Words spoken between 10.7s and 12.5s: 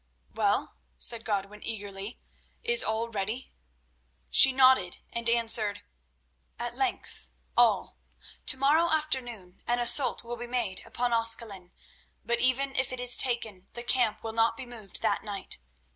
upon Ascalon, but